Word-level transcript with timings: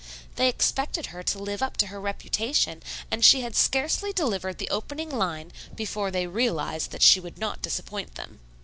They 0.35 0.49
expected 0.49 1.07
her 1.13 1.21
to 1.21 1.37
live 1.37 1.61
up 1.61 1.77
to 1.77 1.85
her 1.85 2.01
reputation 2.01 2.81
and 3.11 3.23
she 3.23 3.41
had 3.41 3.55
scarcely 3.55 4.11
delivered 4.11 4.57
the 4.57 4.71
opening 4.71 5.11
line 5.11 5.51
before 5.75 6.09
they 6.09 6.25
realized 6.25 6.89
that 6.89 7.03
she 7.03 7.19
would 7.19 7.37
not 7.37 7.61
disappoint 7.61 8.15
them. 8.15 8.39